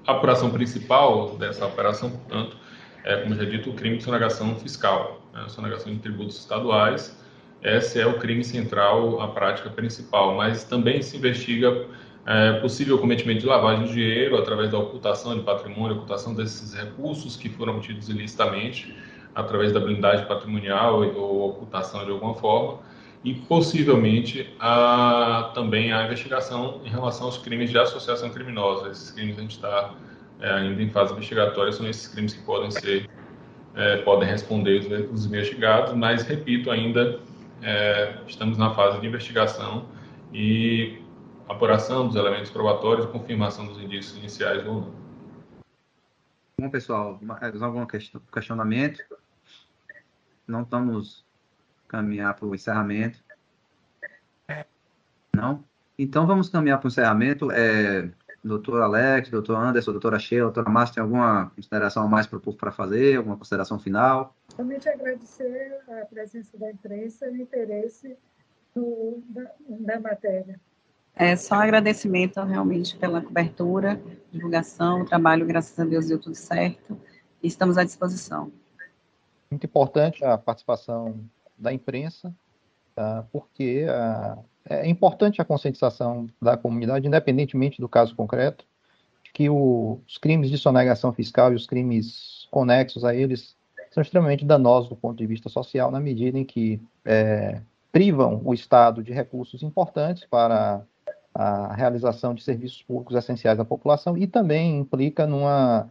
apuração 0.05 0.49
principal 0.49 1.37
dessa 1.37 1.65
operação, 1.65 2.09
portanto, 2.09 2.57
é, 3.03 3.21
como 3.21 3.35
já 3.35 3.45
dito, 3.45 3.69
o 3.69 3.73
crime 3.73 3.97
de 3.97 4.03
sonegação 4.03 4.55
fiscal, 4.59 5.21
né, 5.33 5.45
sonegação 5.47 5.93
de 5.93 5.99
tributos 5.99 6.39
estaduais. 6.39 7.17
Esse 7.61 7.99
é 7.99 8.05
o 8.05 8.19
crime 8.19 8.43
central, 8.43 9.21
a 9.21 9.27
prática 9.29 9.69
principal, 9.69 10.35
mas 10.35 10.63
também 10.63 11.01
se 11.01 11.17
investiga 11.17 11.87
é, 12.25 12.59
possível 12.59 12.97
cometimento 12.97 13.41
de 13.41 13.45
lavagem 13.45 13.85
de 13.85 13.93
dinheiro 13.93 14.37
através 14.37 14.71
da 14.71 14.79
ocultação 14.79 15.37
de 15.37 15.43
patrimônio, 15.43 15.95
ocultação 15.95 16.33
desses 16.33 16.73
recursos 16.73 17.37
que 17.37 17.47
foram 17.49 17.77
obtidos 17.77 18.09
ilicitamente 18.09 18.95
através 19.33 19.71
da 19.71 19.79
blindagem 19.79 20.25
patrimonial 20.25 21.03
ou 21.15 21.49
ocultação 21.49 22.03
de 22.03 22.11
alguma 22.11 22.33
forma 22.33 22.79
e 23.25 23.33
possivelmente 23.33 24.55
a, 24.59 25.51
também 25.55 25.91
a 25.91 26.05
investigação 26.05 26.79
em 26.85 26.89
relação 26.89 27.25
aos 27.25 27.39
crimes 27.39 27.71
de 27.71 27.77
associação 27.77 28.29
criminosa. 28.29 28.91
Esses 28.91 29.09
crimes 29.09 29.39
a 29.39 29.41
gente 29.41 29.55
está 29.55 29.95
é, 30.39 30.51
ainda 30.51 30.81
em 30.81 30.89
fase 30.91 31.11
investigatória, 31.11 31.73
são 31.73 31.89
esses 31.89 32.07
crimes 32.07 32.35
que 32.35 32.43
podem 32.43 32.69
ser 32.69 33.09
é, 33.73 33.97
podem 34.03 34.29
responder 34.29 34.79
os, 34.79 35.11
os 35.11 35.25
investigados, 35.25 35.93
mas 35.95 36.21
repito 36.21 36.69
ainda 36.69 37.19
é, 37.63 38.15
estamos 38.27 38.59
na 38.59 38.73
fase 38.75 39.01
de 39.01 39.07
investigação 39.07 39.87
e 40.31 41.01
apuração 41.49 42.07
dos 42.07 42.15
elementos 42.15 42.51
probatórios, 42.51 43.07
confirmação 43.07 43.65
dos 43.65 43.81
indícios 43.81 44.17
iniciais 44.17 44.65
ou 44.67 44.81
não. 44.81 45.05
Bom, 46.61 46.69
pessoal, 46.69 47.19
mais 47.21 47.61
algum 47.61 47.85
questionamento? 48.31 49.03
Não 50.47 50.61
estamos 50.61 51.25
caminhar 51.87 52.33
para 52.35 52.45
o 52.45 52.55
encerramento. 52.55 53.23
Não? 55.33 55.63
Então 55.97 56.25
vamos 56.25 56.49
caminhar 56.49 56.79
para 56.79 56.87
o 56.87 56.89
encerramento. 56.89 57.51
É, 57.51 58.09
doutor 58.43 58.81
Alex, 58.81 59.29
doutor 59.29 59.57
Anderson, 59.57 59.91
doutora 59.91 60.19
Sheila, 60.19 60.45
doutora 60.45 60.69
Márcia, 60.69 60.95
tem 60.95 61.03
alguma 61.03 61.51
consideração 61.55 62.03
a 62.03 62.07
mais 62.07 62.27
para 62.27 62.71
fazer? 62.71 63.17
Alguma 63.17 63.37
consideração 63.37 63.79
final? 63.79 64.35
Somente 64.55 64.87
agradecer 64.87 65.79
a 65.89 66.05
presença 66.05 66.57
da 66.57 66.71
imprensa 66.71 67.27
e 67.27 67.31
o 67.31 67.41
interesse 67.41 68.15
do, 68.73 69.23
da, 69.29 69.51
da 69.67 69.99
matéria. 69.99 70.59
É 71.15 71.35
só 71.37 71.55
agradecimento 71.55 72.41
realmente 72.41 72.97
pela 72.97 73.21
cobertura, 73.21 74.01
divulgação, 74.31 75.01
o 75.01 75.05
trabalho, 75.05 75.45
graças 75.45 75.79
a 75.79 75.85
Deus, 75.85 76.07
deu 76.07 76.19
tudo 76.19 76.35
certo. 76.35 76.99
E 77.41 77.47
estamos 77.47 77.77
à 77.77 77.85
disposição. 77.85 78.51
Muito 79.49 79.65
importante 79.65 80.25
a 80.25 80.37
participação 80.37 81.17
da 81.57 81.73
imprensa, 81.73 82.33
tá? 82.95 83.25
porque 83.31 83.85
ah, 83.89 84.37
é 84.67 84.87
importante 84.87 85.41
a 85.41 85.45
conscientização 85.45 86.27
da 86.41 86.57
comunidade, 86.57 87.07
independentemente 87.07 87.79
do 87.79 87.89
caso 87.89 88.15
concreto, 88.15 88.65
que 89.33 89.49
o, 89.49 89.99
os 90.07 90.17
crimes 90.17 90.49
de 90.49 90.57
sonegação 90.57 91.11
fiscal 91.11 91.51
e 91.51 91.55
os 91.55 91.67
crimes 91.67 92.47
conexos 92.49 93.03
a 93.03 93.13
eles 93.13 93.55
são 93.91 94.01
extremamente 94.01 94.45
danosos 94.45 94.89
do 94.89 94.95
ponto 94.95 95.17
de 95.17 95.25
vista 95.25 95.49
social, 95.49 95.91
na 95.91 95.99
medida 95.99 96.37
em 96.37 96.45
que 96.45 96.81
é, 97.03 97.61
privam 97.91 98.41
o 98.43 98.53
Estado 98.53 99.01
de 99.03 99.13
recursos 99.13 99.63
importantes 99.63 100.25
para 100.25 100.83
a 101.33 101.73
realização 101.73 102.33
de 102.33 102.41
serviços 102.41 102.81
públicos 102.81 103.15
essenciais 103.15 103.59
à 103.59 103.65
população 103.65 104.17
e 104.17 104.25
também 104.25 104.79
implica 104.79 105.27
numa, 105.27 105.89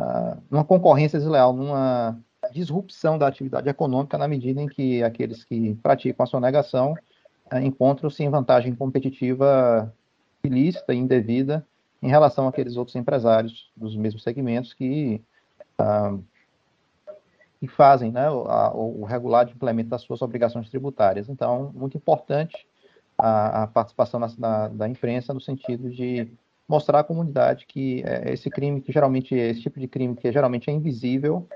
uh, 0.00 0.42
numa 0.48 0.64
concorrência 0.64 1.18
desleal, 1.18 1.52
numa 1.52 2.16
disrupção 2.52 3.18
da 3.18 3.26
atividade 3.26 3.68
econômica 3.68 4.18
na 4.18 4.28
medida 4.28 4.60
em 4.60 4.66
que 4.66 5.02
aqueles 5.02 5.44
que 5.44 5.74
praticam 5.82 6.24
a 6.24 6.26
sonegação 6.26 6.94
uh, 7.52 7.58
encontram-se 7.58 8.22
em 8.22 8.30
vantagem 8.30 8.74
competitiva 8.74 9.92
ilícita 10.42 10.94
e 10.94 10.98
indevida 10.98 11.66
em 12.02 12.08
relação 12.08 12.46
àqueles 12.46 12.76
outros 12.76 12.96
empresários 12.96 13.70
dos 13.76 13.96
mesmos 13.96 14.22
segmentos 14.22 14.72
que, 14.72 15.22
uh, 15.80 16.22
que 17.58 17.66
fazem 17.68 18.12
né, 18.12 18.30
o, 18.30 18.42
a, 18.48 18.74
o 18.74 19.04
regular 19.04 19.48
implemento 19.48 19.90
das 19.90 20.02
suas 20.02 20.22
obrigações 20.22 20.68
tributárias. 20.68 21.28
Então, 21.28 21.72
muito 21.74 21.96
importante 21.96 22.66
a, 23.18 23.64
a 23.64 23.66
participação 23.66 24.20
na, 24.20 24.28
na, 24.38 24.68
da 24.68 24.88
imprensa 24.88 25.32
no 25.32 25.40
sentido 25.40 25.90
de 25.90 26.30
mostrar 26.68 27.00
à 27.00 27.04
comunidade 27.04 27.66
que 27.66 28.02
é, 28.04 28.32
esse 28.32 28.50
crime, 28.50 28.80
que 28.80 28.92
geralmente 28.92 29.34
esse 29.34 29.62
tipo 29.62 29.78
de 29.78 29.88
crime 29.88 30.16
que 30.16 30.30
geralmente 30.32 30.68
é 30.68 30.72
invisível, 30.72 31.48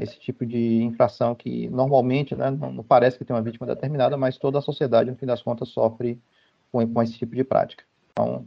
esse 0.00 0.18
tipo 0.18 0.44
de 0.44 0.82
infração 0.82 1.34
que 1.34 1.68
normalmente 1.68 2.34
né, 2.34 2.50
não, 2.50 2.82
parece 2.82 3.18
que 3.18 3.24
tem 3.24 3.34
uma 3.34 3.42
vítima 3.42 3.66
determinada, 3.66 4.16
mas 4.16 4.38
toda 4.38 4.58
a 4.58 4.62
sociedade, 4.62 5.10
no 5.10 5.16
fim 5.16 5.26
das 5.26 5.42
contas, 5.42 5.68
sofre 5.68 6.20
com, 6.72 6.86
com 6.86 7.02
esse 7.02 7.14
tipo 7.14 7.34
de 7.34 7.44
prática. 7.44 7.84
Então, 8.12 8.46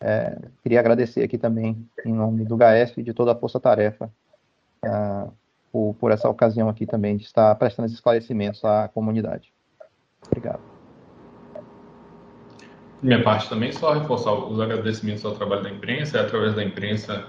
é, 0.00 0.38
queria 0.62 0.80
agradecer 0.80 1.22
aqui 1.22 1.38
também, 1.38 1.86
em 2.04 2.12
nome 2.12 2.44
do 2.44 2.56
GAES 2.56 2.96
e 2.96 3.02
de 3.02 3.12
toda 3.12 3.32
a 3.32 3.36
Força 3.36 3.58
Tarefa, 3.58 4.10
uh, 4.84 5.32
por, 5.72 5.94
por 5.94 6.12
essa 6.12 6.28
ocasião 6.28 6.68
aqui 6.68 6.86
também 6.86 7.16
de 7.16 7.24
estar 7.24 7.54
prestando 7.56 7.86
esses 7.86 7.98
esclarecimentos 7.98 8.64
à 8.64 8.88
comunidade. 8.88 9.52
Obrigado 10.26 10.78
minha 13.02 13.22
parte 13.22 13.48
também, 13.48 13.70
só 13.72 13.92
reforçar 13.92 14.32
os 14.32 14.60
agradecimentos 14.60 15.24
ao 15.24 15.32
trabalho 15.32 15.62
da 15.62 15.70
imprensa, 15.70 16.18
é 16.18 16.20
através 16.20 16.54
da 16.54 16.64
imprensa 16.64 17.26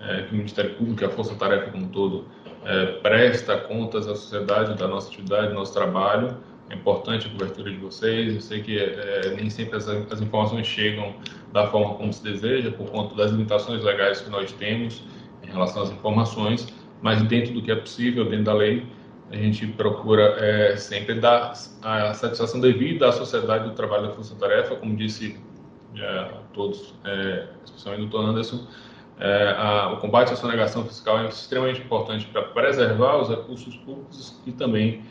é, 0.00 0.22
que 0.22 0.32
o 0.32 0.36
Ministério 0.36 0.74
Público 0.74 1.02
e 1.02 1.06
a 1.06 1.10
Força 1.10 1.34
Tarefa 1.34 1.70
como 1.70 1.84
um 1.84 1.88
todo 1.88 2.26
é, 2.64 2.86
presta 3.02 3.56
contas 3.56 4.06
à 4.06 4.14
sociedade 4.14 4.74
da 4.74 4.86
nossa 4.86 5.08
atividade, 5.08 5.48
do 5.48 5.54
nosso 5.54 5.72
trabalho. 5.72 6.36
É 6.70 6.74
importante 6.74 7.26
a 7.26 7.30
cobertura 7.30 7.70
de 7.70 7.76
vocês. 7.76 8.34
Eu 8.34 8.40
sei 8.40 8.62
que 8.62 8.78
é, 8.78 9.34
nem 9.36 9.50
sempre 9.50 9.76
as, 9.76 9.88
as, 9.88 10.20
informações 10.20 10.66
chegam 10.66 11.14
da 11.52 11.66
forma 11.66 11.94
como 11.94 12.12
se 12.12 12.22
deseja, 12.22 12.70
por 12.70 12.90
conta 12.90 13.14
das 13.14 13.30
limitações 13.30 13.82
legais 13.82 14.20
que 14.20 14.30
nós 14.30 14.52
temos 14.52 15.02
em 15.42 15.50
relação 15.50 15.82
às 15.82 15.90
informações, 15.90 16.72
mas 17.02 17.20
dentro 17.22 17.52
do 17.52 17.60
que 17.60 17.70
é 17.70 17.76
possível, 17.76 18.24
dentro 18.24 18.44
da 18.44 18.54
lei, 18.54 18.86
a 19.30 19.36
gente 19.36 19.66
procura 19.66 20.36
é, 20.38 20.76
sempre 20.76 21.14
dar 21.14 21.52
a 21.82 22.14
satisfação 22.14 22.60
devida 22.60 23.08
à 23.08 23.12
sociedade 23.12 23.64
do 23.64 23.74
trabalho 23.74 24.08
da 24.08 24.12
Força 24.12 24.34
Tarefa, 24.36 24.76
como 24.76 24.94
disse 24.94 25.36
é, 25.96 26.28
todos, 26.52 26.94
é, 27.04 27.48
especialmente 27.64 28.06
o 28.06 28.08
doutor 28.08 28.30
Anderson, 28.30 28.66
é, 29.24 29.54
a, 29.56 29.92
o 29.92 29.98
combate 29.98 30.32
à 30.32 30.36
sonegação 30.36 30.84
fiscal 30.84 31.20
é 31.20 31.28
extremamente 31.28 31.80
importante 31.80 32.26
para 32.26 32.42
preservar 32.42 33.18
os 33.18 33.28
recursos 33.28 33.76
públicos 33.76 34.42
e 34.44 34.50
também 34.50 35.04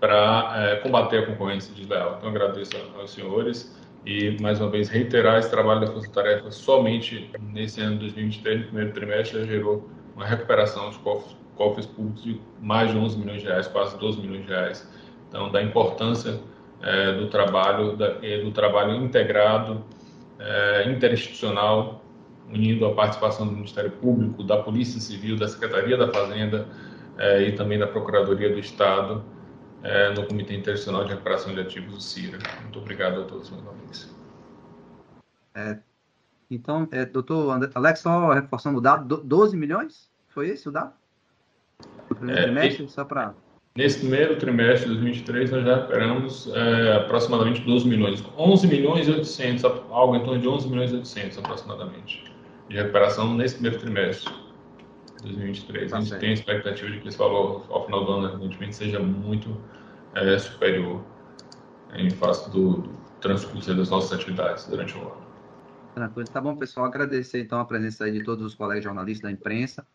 para 0.00 0.52
é, 0.56 0.76
combater 0.76 1.18
a 1.18 1.26
concorrência 1.26 1.72
desleal. 1.72 2.16
Então, 2.18 2.28
agradeço 2.30 2.72
aos 2.98 3.12
senhores 3.12 3.72
e, 4.04 4.36
mais 4.40 4.60
uma 4.60 4.68
vez, 4.68 4.88
reiterar 4.88 5.38
esse 5.38 5.48
trabalho 5.48 5.82
da 5.82 5.86
Força 5.86 6.10
Tarefa 6.10 6.50
somente 6.50 7.30
nesse 7.52 7.80
ano 7.80 7.92
de 7.92 8.00
2023, 8.00 8.58
no 8.58 8.66
primeiro 8.66 8.92
trimestre, 8.92 9.38
já 9.38 9.46
gerou 9.46 9.88
uma 10.16 10.26
recuperação 10.26 10.88
dos 10.88 10.96
cofres 10.96 11.36
cofres 11.54 11.86
públicos 11.86 12.24
de 12.24 12.40
mais 12.60 12.90
de 12.90 12.98
11 12.98 13.18
milhões 13.18 13.42
de 13.42 13.46
reais, 13.46 13.68
quase 13.68 13.96
12 13.98 14.20
milhões 14.20 14.44
de 14.44 14.48
reais. 14.48 14.88
Então, 15.28 15.52
da 15.52 15.62
importância 15.62 16.40
é, 16.82 17.12
do 17.12 17.28
trabalho, 17.28 17.96
da, 17.96 18.08
do 18.08 18.50
trabalho 18.50 18.96
integrado, 18.96 19.84
é, 20.40 20.90
interinstitucional, 20.90 22.01
unindo 22.48 22.86
a 22.86 22.94
participação 22.94 23.46
do 23.46 23.52
Ministério 23.52 23.90
Público, 23.90 24.42
da 24.42 24.58
Polícia 24.62 25.00
Civil, 25.00 25.36
da 25.36 25.48
Secretaria 25.48 25.96
da 25.96 26.12
Fazenda 26.12 26.68
é, 27.18 27.42
e 27.42 27.52
também 27.52 27.78
da 27.78 27.86
Procuradoria 27.86 28.50
do 28.50 28.58
Estado 28.58 29.24
é, 29.82 30.12
no 30.14 30.26
Comitê 30.26 30.54
Internacional 30.54 31.04
de 31.04 31.10
Recuperação 31.10 31.54
de 31.54 31.60
Ativos, 31.60 31.96
o 31.96 32.00
CIRA. 32.00 32.38
Muito 32.62 32.78
obrigado 32.78 33.22
a 33.22 33.24
todos 33.24 33.50
mais 33.50 33.62
uma 33.62 33.72
vez. 33.72 34.14
É, 35.54 35.78
então, 36.50 36.88
é, 36.92 37.04
doutor 37.04 37.58
Alex, 37.74 38.00
só 38.00 38.32
reforçando 38.32 38.78
o 38.78 38.80
dado, 38.80 39.18
12 39.18 39.56
milhões? 39.56 40.10
Foi 40.28 40.48
esse 40.48 40.68
o 40.68 40.72
dado? 40.72 40.92
primeiro 42.14 42.40
é, 42.40 42.44
trimestre, 42.44 42.88
só 42.88 43.04
para... 43.04 43.34
Nesse 43.74 44.00
primeiro 44.00 44.36
trimestre 44.36 44.80
de 44.80 44.96
2023, 44.96 45.50
nós 45.50 45.64
já 45.64 45.76
recuperamos 45.76 46.52
é, 46.54 46.96
aproximadamente 46.98 47.62
12 47.62 47.88
milhões, 47.88 48.22
11 48.36 48.66
milhões 48.66 49.08
e 49.08 49.12
800, 49.12 49.64
algo 49.90 50.14
em 50.14 50.22
torno 50.22 50.40
de 50.40 50.46
11 50.46 50.68
milhões 50.68 50.90
e 50.90 50.96
800 50.96 51.38
aproximadamente, 51.38 52.22
de 52.72 52.78
recuperação 52.78 53.34
nesse 53.34 53.56
primeiro 53.56 53.78
trimestre 53.78 54.32
de 55.22 55.28
2023. 55.28 55.90
Tá 55.90 55.96
a 55.96 56.00
gente 56.00 56.08
certo. 56.08 56.20
tem 56.20 56.30
a 56.30 56.32
expectativa 56.32 56.90
de 56.90 57.00
que 57.00 57.08
esse 57.08 57.18
valor, 57.18 57.66
ao 57.68 57.84
final 57.84 58.04
do 58.04 58.12
ano, 58.12 58.28
evidentemente, 58.28 58.74
seja 58.74 58.98
muito 58.98 59.56
é, 60.14 60.38
superior 60.38 61.04
em 61.94 62.08
face 62.08 62.50
do, 62.50 62.78
do 62.78 62.90
transcurso 63.20 63.74
das 63.74 63.90
nossas 63.90 64.12
atividades 64.18 64.66
durante 64.66 64.96
o 64.96 65.02
ano. 65.02 65.22
Tranquilo. 65.94 66.28
Tá 66.28 66.40
bom, 66.40 66.56
pessoal. 66.56 66.86
Agradecer, 66.86 67.42
então, 67.42 67.60
a 67.60 67.64
presença 67.66 68.10
de 68.10 68.24
todos 68.24 68.44
os 68.44 68.54
colegas 68.54 68.82
jornalistas 68.82 69.22
da 69.22 69.30
imprensa. 69.30 69.86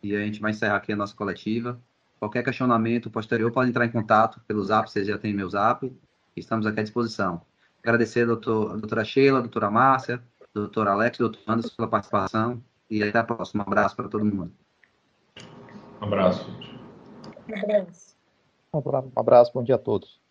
E 0.00 0.14
a 0.14 0.20
gente 0.20 0.40
vai 0.40 0.52
encerrar 0.52 0.76
aqui 0.76 0.92
a 0.92 0.96
nossa 0.96 1.16
coletiva. 1.16 1.80
Qualquer 2.20 2.44
questionamento 2.44 3.10
posterior 3.10 3.50
pode 3.50 3.70
entrar 3.70 3.84
em 3.84 3.90
contato 3.90 4.40
pelo 4.46 4.62
Zap, 4.62 4.88
vocês 4.88 5.08
já 5.08 5.18
têm 5.18 5.34
meu 5.34 5.50
Zap. 5.50 5.92
Estamos 6.36 6.66
aqui 6.66 6.78
à 6.78 6.82
disposição. 6.84 7.42
Agradecer 7.82 8.22
a, 8.22 8.26
doutor, 8.26 8.70
a 8.70 8.76
doutora 8.76 9.04
Sheila, 9.04 9.38
a 9.38 9.42
doutora 9.42 9.68
Márcia, 9.68 10.22
a 10.54 10.58
doutora 10.58 10.92
Alex, 10.92 11.18
doutor 11.18 11.40
Anderson 11.46 11.74
pela 11.76 11.88
participação. 11.88 12.62
E 12.90 13.02
até 13.02 13.18
a 13.18 13.24
próxima. 13.24 13.64
Um 13.64 13.66
abraço 13.66 13.96
para 13.96 14.08
todo 14.08 14.24
mundo. 14.24 14.52
Um 16.00 16.04
abraço. 16.04 16.46
Um 17.48 18.78
abraço. 18.78 19.12
Um 19.16 19.20
abraço. 19.20 19.52
Bom 19.54 19.64
dia 19.64 19.76
a 19.76 19.78
todos. 19.78 20.21